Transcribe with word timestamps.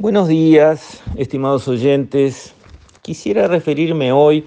Buenos 0.00 0.28
días, 0.28 1.02
estimados 1.16 1.66
oyentes. 1.66 2.54
Quisiera 3.02 3.48
referirme 3.48 4.12
hoy 4.12 4.46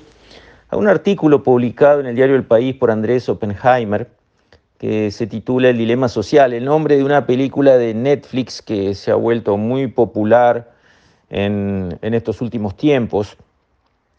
a 0.70 0.77
un 0.77 0.88
artículo 0.88 1.43
publicado 1.43 2.00
en 2.00 2.06
el 2.06 2.16
diario 2.16 2.38
El 2.38 2.45
País 2.45 2.74
por 2.74 2.90
Andrés 2.90 3.27
Oppenheimer 3.27 4.09
que 4.77 5.11
se 5.11 5.27
titula 5.27 5.67
El 5.67 5.77
Dilema 5.77 6.08
Social, 6.08 6.53
el 6.53 6.64
nombre 6.64 6.95
de 6.95 7.03
una 7.03 7.25
película 7.25 7.75
de 7.75 7.93
Netflix 7.93 8.61
que 8.61 8.95
se 8.95 9.11
ha 9.11 9.15
vuelto 9.15 9.57
muy 9.57 9.87
popular 9.87 10.71
en, 11.29 11.99
en 12.02 12.13
estos 12.13 12.39
últimos 12.39 12.77
tiempos, 12.77 13.36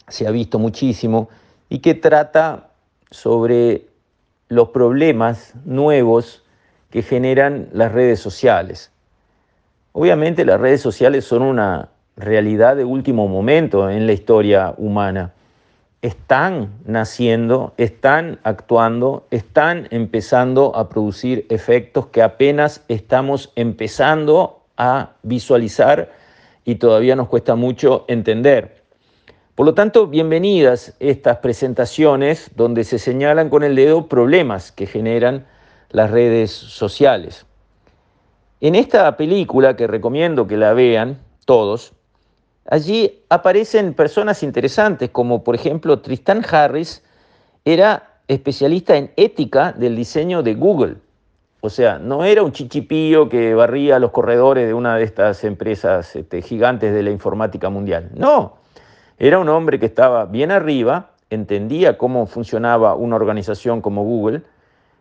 se 0.09 0.27
ha 0.27 0.31
visto 0.31 0.59
muchísimo, 0.59 1.31
y 1.71 1.79
que 1.79 1.95
trata 1.95 2.69
sobre 3.11 3.87
los 4.49 4.69
problemas 4.69 5.55
nuevos 5.65 6.45
que 6.91 7.01
generan 7.01 7.71
las 7.73 7.91
redes 7.91 8.21
sociales. 8.21 8.92
Obviamente 9.95 10.47
las 10.47 10.59
redes 10.59 10.81
sociales 10.81 11.27
son 11.27 11.43
una 11.43 11.91
realidad 12.17 12.77
de 12.77 12.85
último 12.85 13.29
momento 13.29 13.91
en 13.91 14.07
la 14.07 14.15
historia 14.15 14.75
humana. 14.79 15.35
Están 16.01 16.73
naciendo, 16.87 17.75
están 17.77 18.41
actuando, 18.43 19.27
están 19.31 19.89
empezando 19.91 20.75
a 20.75 20.89
producir 20.89 21.47
efectos 21.51 22.07
que 22.07 22.23
apenas 22.23 22.83
estamos 22.89 23.53
empezando 23.55 24.63
a 24.79 25.11
visualizar 25.23 26.11
y 26.65 26.77
todavía 26.77 27.15
nos 27.15 27.29
cuesta 27.29 27.55
mucho 27.55 28.07
entender. 28.09 28.83
Por 29.55 29.67
lo 29.67 29.75
tanto, 29.75 30.07
bienvenidas 30.07 30.97
estas 31.01 31.37
presentaciones 31.37 32.51
donde 32.57 32.85
se 32.85 32.99
señalan 32.99 33.51
con 33.51 33.63
el 33.63 33.77
dedo 33.77 34.09
problemas 34.09 34.73
que 34.73 34.87
generan 34.87 35.47
las 35.91 36.11
redes 36.11 36.51
sociales. 36.51 37.45
En 38.63 38.77
esta 38.77 39.17
película, 39.17 39.75
que 39.75 39.89
recomiendo 39.89 40.47
que 40.47 40.57
la 40.57 40.73
vean 40.73 41.19
todos, 41.47 41.95
allí 42.71 43.25
aparecen 43.29 43.93
personas 43.93 44.45
interesantes, 44.45 45.11
como 45.11 45.43
por 45.43 45.57
ejemplo 45.57 45.99
Tristan 45.99 46.45
Harris, 46.49 47.03
era 47.65 48.21
especialista 48.29 48.97
en 48.97 49.11
ética 49.17 49.73
del 49.73 49.97
diseño 49.97 50.45
de 50.45 50.55
Google. 50.55 50.95
O 51.61 51.71
sea, 51.71 51.99
no 51.99 52.23
era 52.23 52.45
un 52.45 52.53
chichipío 52.53 53.29
que 53.29 53.53
barría 53.53 53.99
los 53.99 54.13
corredores 54.13 54.69
de 54.69 54.75
una 54.75 54.97
de 54.97 55.03
estas 55.03 55.43
empresas 55.43 56.15
este, 56.15 56.41
gigantes 56.41 56.95
de 56.95 57.03
la 57.03 57.11
informática 57.11 57.69
mundial. 57.69 58.13
No, 58.15 58.59
era 59.19 59.41
un 59.41 59.49
hombre 59.49 59.81
que 59.81 59.87
estaba 59.87 60.27
bien 60.27 60.53
arriba, 60.53 61.11
entendía 61.31 61.99
cómo 61.99 62.27
funcionaba 62.27 62.95
una 62.95 63.17
organización 63.17 63.81
como 63.81 64.05
Google, 64.05 64.43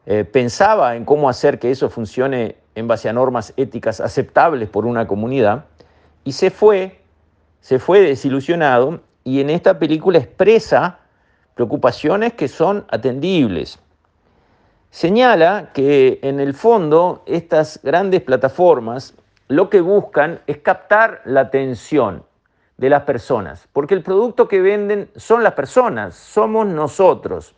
eh, 0.07 0.23
pensaba 0.23 0.95
en 0.95 1.05
cómo 1.05 1.29
hacer 1.29 1.59
que 1.59 1.69
eso 1.69 1.87
funcione 1.91 2.60
en 2.75 2.87
base 2.87 3.09
a 3.09 3.13
normas 3.13 3.53
éticas 3.57 3.99
aceptables 3.99 4.69
por 4.69 4.85
una 4.85 5.07
comunidad, 5.07 5.65
y 6.23 6.31
se 6.33 6.51
fue, 6.51 7.01
se 7.59 7.79
fue 7.79 8.01
desilusionado, 8.01 9.01
y 9.23 9.41
en 9.41 9.49
esta 9.49 9.77
película 9.77 10.17
expresa 10.17 10.99
preocupaciones 11.53 12.33
que 12.33 12.47
son 12.47 12.85
atendibles. 12.89 13.79
Señala 14.89 15.71
que 15.73 16.19
en 16.21 16.39
el 16.39 16.53
fondo 16.53 17.23
estas 17.25 17.79
grandes 17.83 18.21
plataformas 18.21 19.13
lo 19.47 19.69
que 19.69 19.81
buscan 19.81 20.41
es 20.47 20.57
captar 20.57 21.21
la 21.25 21.41
atención 21.41 22.23
de 22.77 22.89
las 22.89 23.03
personas, 23.03 23.67
porque 23.73 23.93
el 23.93 24.01
producto 24.01 24.47
que 24.47 24.61
venden 24.61 25.09
son 25.15 25.43
las 25.43 25.53
personas, 25.53 26.15
somos 26.15 26.65
nosotros. 26.65 27.53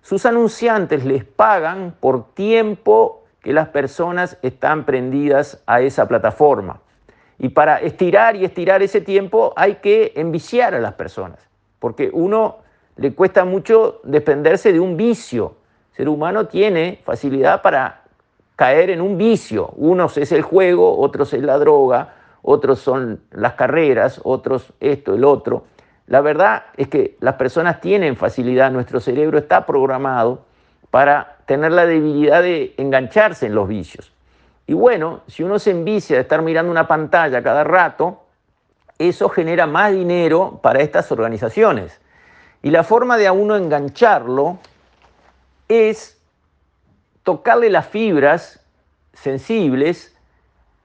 Sus 0.00 0.26
anunciantes 0.26 1.04
les 1.04 1.24
pagan 1.24 1.96
por 1.98 2.34
tiempo 2.34 3.23
que 3.44 3.52
las 3.52 3.68
personas 3.68 4.38
están 4.40 4.84
prendidas 4.84 5.62
a 5.66 5.82
esa 5.82 6.08
plataforma. 6.08 6.80
Y 7.38 7.50
para 7.50 7.76
estirar 7.78 8.36
y 8.36 8.44
estirar 8.46 8.82
ese 8.82 9.02
tiempo 9.02 9.52
hay 9.54 9.76
que 9.76 10.14
enviciar 10.16 10.74
a 10.74 10.80
las 10.80 10.94
personas, 10.94 11.38
porque 11.78 12.10
uno 12.10 12.56
le 12.96 13.14
cuesta 13.14 13.44
mucho 13.44 14.00
desprenderse 14.02 14.72
de 14.72 14.80
un 14.80 14.96
vicio. 14.96 15.56
El 15.90 15.96
ser 15.96 16.08
humano 16.08 16.46
tiene 16.46 17.00
facilidad 17.04 17.60
para 17.60 18.04
caer 18.56 18.88
en 18.88 19.02
un 19.02 19.18
vicio. 19.18 19.74
Unos 19.76 20.16
es 20.16 20.32
el 20.32 20.40
juego, 20.40 20.98
otros 20.98 21.34
es 21.34 21.42
la 21.42 21.58
droga, 21.58 22.14
otros 22.40 22.78
son 22.78 23.20
las 23.30 23.54
carreras, 23.54 24.22
otros 24.24 24.72
esto, 24.80 25.14
el 25.14 25.24
otro. 25.24 25.64
La 26.06 26.22
verdad 26.22 26.64
es 26.78 26.88
que 26.88 27.18
las 27.20 27.34
personas 27.34 27.82
tienen 27.82 28.16
facilidad, 28.16 28.70
nuestro 28.70 29.00
cerebro 29.00 29.36
está 29.36 29.66
programado 29.66 30.46
para 30.94 31.38
tener 31.46 31.72
la 31.72 31.86
debilidad 31.86 32.40
de 32.40 32.72
engancharse 32.76 33.46
en 33.46 33.56
los 33.56 33.66
vicios. 33.66 34.12
Y 34.64 34.74
bueno, 34.74 35.22
si 35.26 35.42
uno 35.42 35.58
se 35.58 35.72
envicia 35.72 36.14
de 36.14 36.22
estar 36.22 36.40
mirando 36.40 36.70
una 36.70 36.86
pantalla 36.86 37.42
cada 37.42 37.64
rato, 37.64 38.22
eso 38.96 39.28
genera 39.28 39.66
más 39.66 39.90
dinero 39.90 40.60
para 40.62 40.82
estas 40.82 41.10
organizaciones. 41.10 42.00
Y 42.62 42.70
la 42.70 42.84
forma 42.84 43.16
de 43.16 43.26
a 43.26 43.32
uno 43.32 43.56
engancharlo 43.56 44.60
es 45.66 46.22
tocarle 47.24 47.70
las 47.70 47.88
fibras 47.88 48.64
sensibles, 49.14 50.16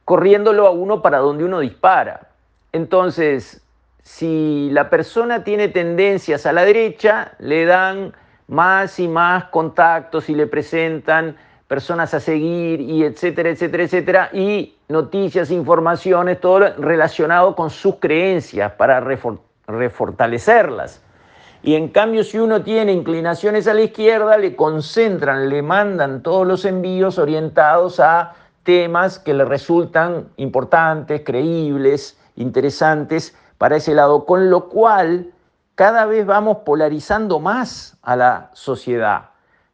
corriéndolo 0.06 0.66
a 0.66 0.72
uno 0.72 1.04
para 1.04 1.20
donde 1.20 1.44
uno 1.44 1.60
dispara. 1.60 2.30
Entonces, 2.72 3.62
si 4.02 4.72
la 4.72 4.90
persona 4.90 5.44
tiene 5.44 5.68
tendencias 5.68 6.48
a 6.48 6.52
la 6.52 6.66
derecha, 6.66 7.34
le 7.38 7.66
dan 7.66 8.16
más 8.50 9.00
y 9.00 9.08
más 9.08 9.46
contactos 9.46 10.30
y 10.30 10.36
le 10.36 10.48
presentan 10.48 11.38
personas 11.68 12.14
a 12.16 12.20
seguir 12.20 12.82
y 12.82 13.04
etcétera, 13.04 13.50
etcétera, 13.50 13.84
etcétera, 13.84 14.30
y 14.34 14.76
noticias, 14.88 15.52
informaciones, 15.52 16.42
todo 16.42 16.60
relacionado 16.78 17.56
con 17.56 17.70
sus 17.70 17.96
creencias 17.96 18.72
para 18.74 19.00
refortalecerlas. 19.68 21.04
Y 21.62 21.76
en 21.76 21.90
cambio, 21.90 22.24
si 22.24 22.40
uno 22.40 22.64
tiene 22.64 22.92
inclinaciones 22.92 23.68
a 23.68 23.76
la 23.76 23.82
izquierda, 23.82 24.38
le 24.38 24.56
concentran, 24.56 25.50
le 25.50 25.62
mandan 25.62 26.24
todos 26.24 26.48
los 26.48 26.66
envíos 26.66 27.20
orientados 27.20 28.00
a 28.00 28.34
temas 28.64 29.20
que 29.20 29.36
le 29.36 29.46
resultan 29.46 30.30
importantes, 30.38 31.22
creíbles, 31.24 32.18
interesantes 32.36 33.36
para 33.60 33.76
ese 33.76 33.94
lado, 33.94 34.26
con 34.26 34.50
lo 34.50 34.70
cual 34.70 35.34
cada 35.80 36.06
vez 36.06 36.26
vamos 36.26 36.58
polarizando 36.66 37.40
más 37.40 37.98
a 38.02 38.18
la 38.18 38.50
sociedad, 38.52 39.30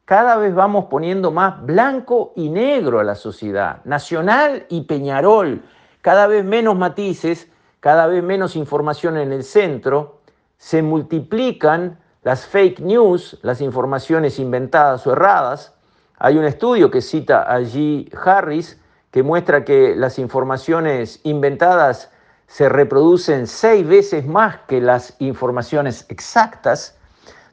cada 0.06 0.38
vez 0.38 0.54
vamos 0.54 0.86
poniendo 0.86 1.32
más 1.32 1.66
blanco 1.66 2.32
y 2.36 2.50
negro 2.50 3.00
a 3.00 3.04
la 3.04 3.16
sociedad, 3.16 3.84
nacional 3.86 4.68
y 4.70 4.82
Peñarol, 4.82 5.64
cada 6.02 6.28
vez 6.28 6.46
menos 6.46 6.78
matices, 6.78 7.52
cada 7.80 8.06
vez 8.06 8.22
menos 8.22 8.56
información 8.56 9.18
en 9.18 9.32
el 9.32 9.44
centro, 9.44 10.22
se 10.60 10.84
multiplican 10.84 11.98
las 12.22 12.46
fake 12.46 12.82
news, 12.82 13.40
las 13.42 13.60
informaciones 13.60 14.38
inventadas 14.38 15.08
o 15.08 15.14
erradas. 15.14 15.74
Hay 16.20 16.38
un 16.38 16.46
estudio 16.46 16.92
que 16.92 17.02
cita 17.02 17.52
allí 17.52 18.12
Harris 18.24 18.80
que 19.10 19.24
muestra 19.24 19.66
que 19.66 19.96
las 19.96 20.20
informaciones 20.20 21.20
inventadas 21.24 22.12
se 22.48 22.70
reproducen 22.70 23.48
seis 23.48 23.86
veces 23.88 24.26
más 24.26 24.58
que 24.68 24.80
las 24.82 25.16
informaciones 25.20 26.06
exactas, 26.10 26.96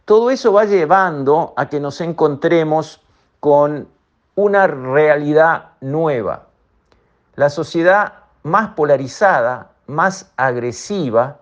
todo 0.05 0.31
eso 0.31 0.53
va 0.53 0.65
llevando 0.65 1.55
a 1.57 1.69
que 1.69 1.81
nos 1.81 2.01
encontremos 2.01 3.01
con 3.41 3.89
una 4.35 4.67
realidad 4.67 5.71
nueva. 5.81 6.47
La 7.37 7.51
sociedad 7.51 8.15
más 8.43 8.71
polarizada, 8.71 9.71
más 9.87 10.33
agresiva, 10.37 11.39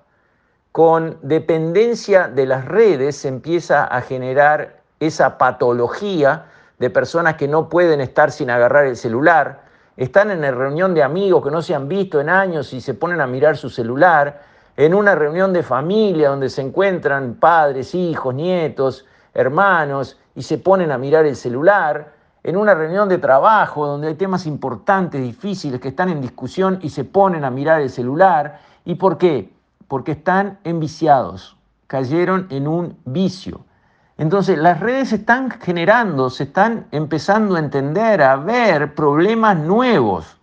con 0.72 1.18
dependencia 1.22 2.28
de 2.28 2.46
las 2.46 2.64
redes 2.64 3.24
empieza 3.24 3.84
a 3.84 4.00
generar 4.02 4.80
esa 5.00 5.38
patología 5.38 6.46
de 6.78 6.90
personas 6.90 7.34
que 7.34 7.48
no 7.48 7.68
pueden 7.68 8.00
estar 8.00 8.30
sin 8.30 8.50
agarrar 8.50 8.86
el 8.86 8.96
celular, 8.96 9.62
están 10.00 10.30
en 10.30 10.40
la 10.40 10.50
reunión 10.50 10.94
de 10.94 11.02
amigos 11.02 11.44
que 11.44 11.50
no 11.50 11.60
se 11.60 11.74
han 11.74 11.86
visto 11.86 12.22
en 12.22 12.30
años 12.30 12.72
y 12.72 12.80
se 12.80 12.94
ponen 12.94 13.20
a 13.20 13.26
mirar 13.26 13.58
su 13.58 13.68
celular, 13.68 14.40
en 14.74 14.94
una 14.94 15.14
reunión 15.14 15.52
de 15.52 15.62
familia 15.62 16.30
donde 16.30 16.48
se 16.48 16.62
encuentran 16.62 17.34
padres, 17.34 17.94
hijos, 17.94 18.34
nietos, 18.34 19.04
hermanos 19.34 20.18
y 20.34 20.40
se 20.40 20.56
ponen 20.56 20.90
a 20.90 20.96
mirar 20.96 21.26
el 21.26 21.36
celular, 21.36 22.14
en 22.42 22.56
una 22.56 22.74
reunión 22.74 23.10
de 23.10 23.18
trabajo 23.18 23.86
donde 23.86 24.08
hay 24.08 24.14
temas 24.14 24.46
importantes, 24.46 25.20
difíciles 25.20 25.78
que 25.78 25.88
están 25.88 26.08
en 26.08 26.22
discusión 26.22 26.78
y 26.80 26.88
se 26.88 27.04
ponen 27.04 27.44
a 27.44 27.50
mirar 27.50 27.82
el 27.82 27.90
celular. 27.90 28.60
¿Y 28.86 28.94
por 28.94 29.18
qué? 29.18 29.52
Porque 29.86 30.12
están 30.12 30.60
enviciados, 30.64 31.58
cayeron 31.88 32.46
en 32.48 32.66
un 32.66 32.96
vicio. 33.04 33.66
Entonces 34.20 34.58
las 34.58 34.80
redes 34.80 35.14
están 35.14 35.50
generando, 35.50 36.28
se 36.28 36.42
están 36.42 36.84
empezando 36.90 37.56
a 37.56 37.58
entender, 37.58 38.20
a 38.20 38.36
ver 38.36 38.94
problemas 38.94 39.56
nuevos. 39.56 40.36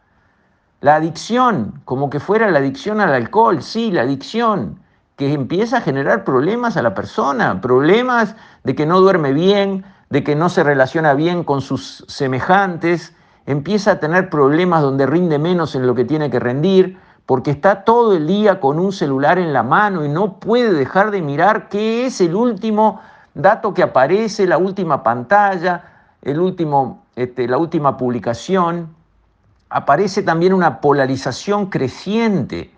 La 0.81 0.95
adicción, 0.95 1.79
como 1.85 2.09
que 2.09 2.19
fuera 2.19 2.49
la 2.49 2.57
adicción 2.57 3.01
al 3.01 3.13
alcohol, 3.13 3.61
sí, 3.61 3.91
la 3.91 4.01
adicción, 4.01 4.79
que 5.15 5.31
empieza 5.31 5.77
a 5.77 5.81
generar 5.81 6.23
problemas 6.23 6.75
a 6.75 6.81
la 6.81 6.95
persona, 6.95 7.61
problemas 7.61 8.35
de 8.63 8.73
que 8.73 8.87
no 8.87 8.99
duerme 8.99 9.31
bien, 9.31 9.85
de 10.09 10.23
que 10.23 10.35
no 10.35 10.49
se 10.49 10.63
relaciona 10.63 11.13
bien 11.13 11.43
con 11.43 11.61
sus 11.61 12.03
semejantes, 12.07 13.13
empieza 13.45 13.91
a 13.91 13.99
tener 13.99 14.31
problemas 14.31 14.81
donde 14.81 15.05
rinde 15.05 15.37
menos 15.37 15.75
en 15.75 15.85
lo 15.85 15.93
que 15.93 16.03
tiene 16.03 16.31
que 16.31 16.39
rendir, 16.39 16.97
porque 17.27 17.51
está 17.51 17.83
todo 17.83 18.17
el 18.17 18.25
día 18.25 18.59
con 18.59 18.79
un 18.79 18.91
celular 18.91 19.37
en 19.37 19.53
la 19.53 19.61
mano 19.61 20.03
y 20.03 20.09
no 20.09 20.39
puede 20.39 20.73
dejar 20.73 21.11
de 21.11 21.21
mirar 21.21 21.69
qué 21.69 22.07
es 22.07 22.19
el 22.21 22.33
último 22.33 23.01
dato 23.37 23.73
que 23.73 23.83
aparece, 23.83 24.47
la 24.47 24.57
última 24.57 25.03
pantalla, 25.03 25.83
el 26.21 26.39
último, 26.39 27.05
este, 27.15 27.47
la 27.47 27.57
última 27.57 27.97
publicación. 27.97 28.95
Aparece 29.69 30.23
también 30.23 30.53
una 30.53 30.81
polarización 30.81 31.67
creciente. 31.67 32.71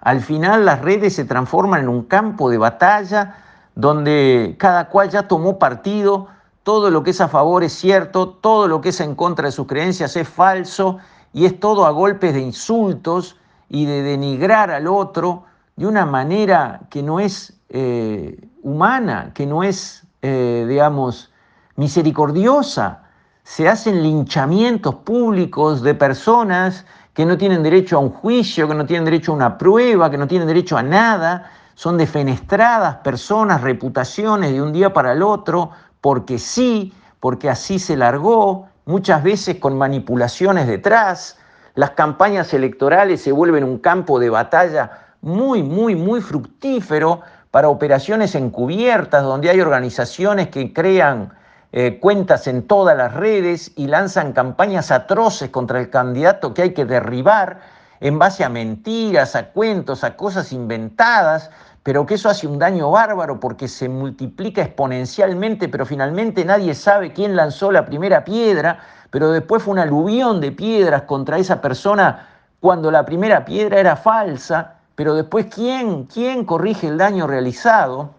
Al 0.00 0.20
final 0.20 0.64
las 0.64 0.80
redes 0.80 1.14
se 1.14 1.24
transforman 1.24 1.82
en 1.82 1.88
un 1.88 2.04
campo 2.04 2.50
de 2.50 2.58
batalla 2.58 3.36
donde 3.74 4.56
cada 4.58 4.88
cual 4.88 5.10
ya 5.10 5.28
tomó 5.28 5.58
partido, 5.58 6.28
todo 6.62 6.90
lo 6.90 7.02
que 7.02 7.10
es 7.10 7.20
a 7.20 7.28
favor 7.28 7.62
es 7.62 7.72
cierto, 7.72 8.28
todo 8.28 8.68
lo 8.68 8.80
que 8.80 8.90
es 8.90 9.00
en 9.00 9.14
contra 9.14 9.46
de 9.46 9.52
sus 9.52 9.66
creencias 9.66 10.16
es 10.16 10.28
falso 10.28 10.98
y 11.32 11.46
es 11.46 11.58
todo 11.60 11.86
a 11.86 11.90
golpes 11.90 12.34
de 12.34 12.40
insultos 12.40 13.36
y 13.68 13.86
de 13.86 14.02
denigrar 14.02 14.70
al 14.70 14.86
otro 14.86 15.44
de 15.76 15.86
una 15.86 16.04
manera 16.04 16.80
que 16.90 17.02
no 17.02 17.20
es 17.20 17.59
eh, 17.70 18.36
humana, 18.62 19.30
que 19.32 19.46
no 19.46 19.62
es, 19.62 20.02
eh, 20.22 20.66
digamos, 20.68 21.32
misericordiosa. 21.76 23.04
Se 23.44 23.68
hacen 23.68 24.02
linchamientos 24.02 24.96
públicos 24.96 25.82
de 25.82 25.94
personas 25.94 26.84
que 27.14 27.24
no 27.24 27.38
tienen 27.38 27.62
derecho 27.62 27.96
a 27.96 28.00
un 28.00 28.10
juicio, 28.10 28.68
que 28.68 28.74
no 28.74 28.86
tienen 28.86 29.04
derecho 29.04 29.32
a 29.32 29.36
una 29.36 29.58
prueba, 29.58 30.10
que 30.10 30.18
no 30.18 30.26
tienen 30.26 30.48
derecho 30.48 30.76
a 30.76 30.82
nada. 30.82 31.50
Son 31.74 31.96
defenestradas 31.96 32.96
personas, 32.96 33.62
reputaciones 33.62 34.52
de 34.52 34.60
un 34.60 34.72
día 34.72 34.92
para 34.92 35.12
el 35.12 35.22
otro, 35.22 35.70
porque 36.00 36.38
sí, 36.38 36.92
porque 37.20 37.48
así 37.48 37.78
se 37.78 37.96
largó, 37.96 38.68
muchas 38.84 39.22
veces 39.22 39.56
con 39.56 39.78
manipulaciones 39.78 40.66
detrás, 40.66 41.38
las 41.74 41.90
campañas 41.90 42.52
electorales 42.52 43.22
se 43.22 43.32
vuelven 43.32 43.64
un 43.64 43.78
campo 43.78 44.18
de 44.18 44.30
batalla 44.30 44.90
muy, 45.22 45.62
muy, 45.62 45.94
muy 45.94 46.20
fructífero 46.20 47.20
para 47.50 47.68
operaciones 47.68 48.34
encubiertas, 48.34 49.22
donde 49.22 49.50
hay 49.50 49.60
organizaciones 49.60 50.48
que 50.48 50.72
crean 50.72 51.32
eh, 51.72 51.98
cuentas 52.00 52.46
en 52.46 52.66
todas 52.66 52.96
las 52.96 53.14
redes 53.14 53.72
y 53.76 53.86
lanzan 53.86 54.32
campañas 54.32 54.90
atroces 54.90 55.50
contra 55.50 55.80
el 55.80 55.90
candidato 55.90 56.54
que 56.54 56.62
hay 56.62 56.74
que 56.74 56.84
derribar 56.84 57.60
en 58.00 58.18
base 58.18 58.44
a 58.44 58.48
mentiras, 58.48 59.36
a 59.36 59.48
cuentos, 59.48 60.04
a 60.04 60.16
cosas 60.16 60.52
inventadas, 60.52 61.50
pero 61.82 62.06
que 62.06 62.14
eso 62.14 62.28
hace 62.28 62.46
un 62.46 62.58
daño 62.58 62.90
bárbaro 62.90 63.40
porque 63.40 63.68
se 63.68 63.88
multiplica 63.88 64.62
exponencialmente, 64.62 65.68
pero 65.68 65.86
finalmente 65.86 66.44
nadie 66.44 66.74
sabe 66.74 67.12
quién 67.12 67.36
lanzó 67.36 67.70
la 67.72 67.84
primera 67.84 68.24
piedra 68.24 68.78
pero 69.10 69.32
después 69.32 69.62
fue 69.62 69.72
un 69.72 69.80
aluvión 69.80 70.40
de 70.40 70.52
piedras 70.52 71.02
contra 71.02 71.38
esa 71.38 71.60
persona 71.60 72.28
cuando 72.60 72.90
la 72.90 73.04
primera 73.04 73.44
piedra 73.44 73.80
era 73.80 73.96
falsa, 73.96 74.74
pero 75.00 75.14
después 75.14 75.46
¿quién, 75.46 76.04
quién 76.04 76.44
corrige 76.44 76.86
el 76.86 76.98
daño 76.98 77.26
realizado? 77.26 78.10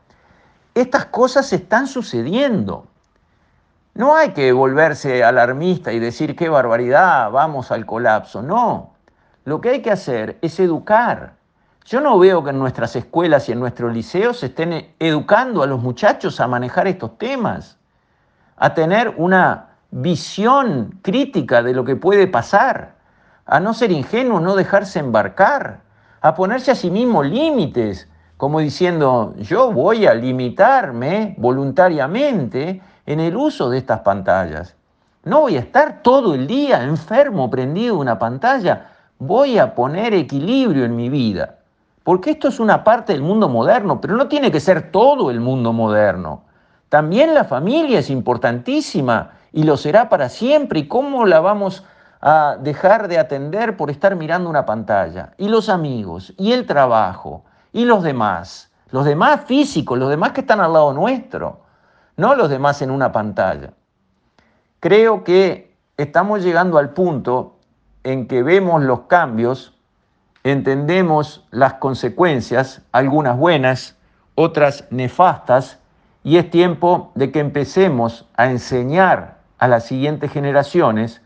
Estas 0.73 1.05
cosas 1.05 1.53
están 1.53 1.85
sucediendo. 1.85 2.87
No 3.93 4.15
hay 4.15 4.31
que 4.31 4.51
volverse 4.51 5.23
alarmista 5.23 5.93
y 5.93 5.99
decir 5.99 6.35
qué 6.35 6.49
barbaridad, 6.49 7.29
vamos 7.29 7.71
al 7.71 7.85
colapso. 7.85 8.41
No, 8.41 8.93
lo 9.45 9.61
que 9.61 9.69
hay 9.69 9.83
que 9.83 9.91
hacer 9.91 10.39
es 10.41 10.59
educar. 10.59 11.35
Yo 11.85 12.01
no 12.01 12.17
veo 12.17 12.43
que 12.43 12.49
en 12.49 12.57
nuestras 12.57 12.95
escuelas 12.95 13.47
y 13.47 13.51
en 13.51 13.59
nuestros 13.59 13.93
liceos 13.93 14.39
se 14.39 14.47
estén 14.47 14.95
educando 14.97 15.61
a 15.61 15.67
los 15.67 15.79
muchachos 15.79 16.39
a 16.39 16.47
manejar 16.47 16.87
estos 16.87 17.15
temas, 17.19 17.77
a 18.57 18.73
tener 18.73 19.13
una 19.17 19.67
visión 19.91 20.97
crítica 21.03 21.61
de 21.61 21.75
lo 21.75 21.85
que 21.85 21.95
puede 21.95 22.25
pasar, 22.25 22.95
a 23.45 23.59
no 23.59 23.75
ser 23.75 23.91
ingenuo, 23.91 24.39
no 24.39 24.55
dejarse 24.55 24.97
embarcar, 24.97 25.90
a 26.21 26.35
ponerse 26.35 26.71
a 26.71 26.75
sí 26.75 26.91
mismo 26.91 27.23
límites, 27.23 28.07
como 28.37 28.59
diciendo, 28.59 29.33
yo 29.37 29.71
voy 29.71 30.05
a 30.05 30.13
limitarme 30.13 31.35
voluntariamente 31.37 32.81
en 33.05 33.19
el 33.19 33.35
uso 33.35 33.69
de 33.69 33.79
estas 33.79 34.01
pantallas. 34.01 34.75
No 35.23 35.41
voy 35.41 35.57
a 35.57 35.59
estar 35.59 36.01
todo 36.01 36.33
el 36.33 36.47
día 36.47 36.83
enfermo, 36.83 37.49
prendido 37.49 37.97
una 37.97 38.17
pantalla. 38.17 38.89
Voy 39.19 39.59
a 39.59 39.75
poner 39.75 40.13
equilibrio 40.13 40.85
en 40.85 40.95
mi 40.95 41.09
vida. 41.09 41.57
Porque 42.03 42.31
esto 42.31 42.47
es 42.47 42.59
una 42.59 42.83
parte 42.83 43.13
del 43.13 43.21
mundo 43.21 43.47
moderno, 43.47 44.01
pero 44.01 44.15
no 44.15 44.27
tiene 44.27 44.51
que 44.51 44.59
ser 44.59 44.91
todo 44.91 45.29
el 45.29 45.39
mundo 45.39 45.73
moderno. 45.73 46.43
También 46.89 47.35
la 47.35 47.43
familia 47.43 47.99
es 47.99 48.09
importantísima 48.09 49.33
y 49.53 49.63
lo 49.63 49.77
será 49.77 50.09
para 50.09 50.29
siempre. 50.29 50.79
¿Y 50.79 50.87
cómo 50.87 51.25
la 51.25 51.39
vamos 51.39 51.85
a 52.21 52.57
dejar 52.59 53.07
de 53.07 53.17
atender 53.17 53.75
por 53.75 53.89
estar 53.89 54.15
mirando 54.15 54.49
una 54.49 54.65
pantalla? 54.65 55.33
Y 55.37 55.49
los 55.49 55.69
amigos, 55.69 56.33
y 56.37 56.53
el 56.53 56.65
trabajo, 56.65 57.43
y 57.73 57.85
los 57.85 58.03
demás. 58.03 58.71
Los 58.91 59.05
demás 59.05 59.41
físicos, 59.45 59.97
los 59.97 60.09
demás 60.09 60.31
que 60.31 60.41
están 60.41 60.59
al 60.59 60.73
lado 60.73 60.93
nuestro, 60.93 61.61
no 62.17 62.35
los 62.35 62.49
demás 62.49 62.81
en 62.81 62.91
una 62.91 63.11
pantalla. 63.11 63.71
Creo 64.79 65.23
que 65.23 65.75
estamos 65.97 66.43
llegando 66.43 66.77
al 66.77 66.91
punto 66.91 67.57
en 68.03 68.27
que 68.27 68.43
vemos 68.43 68.83
los 68.83 69.01
cambios, 69.01 69.77
entendemos 70.43 71.47
las 71.51 71.75
consecuencias, 71.75 72.81
algunas 72.91 73.37
buenas, 73.37 73.97
otras 74.35 74.85
nefastas, 74.89 75.79
y 76.23 76.37
es 76.37 76.49
tiempo 76.49 77.11
de 77.15 77.31
que 77.31 77.39
empecemos 77.39 78.27
a 78.35 78.51
enseñar 78.51 79.37
a 79.57 79.67
las 79.67 79.85
siguientes 79.85 80.31
generaciones 80.31 81.21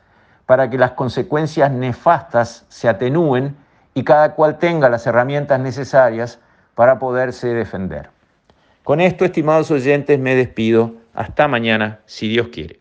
para 0.46 0.70
que 0.70 0.78
las 0.78 0.92
consecuencias 0.92 1.72
nefastas 1.72 2.66
se 2.70 2.88
atenúen 2.88 3.56
y 3.94 4.04
cada 4.04 4.34
cual 4.34 4.60
tenga 4.60 4.90
las 4.90 5.08
herramientas 5.08 5.60
necesarias 5.60 6.40
para 6.76 7.00
poderse 7.00 7.48
defender. 7.54 8.10
Con 8.84 9.02
esto, 9.02 9.26
estimados 9.26 9.72
oyentes, 9.72 10.20
me 10.20 10.36
despido. 10.36 10.94
Hasta 11.14 11.48
mañana, 11.48 12.00
si 12.06 12.28
Dios 12.28 12.50
quiere. 12.50 12.80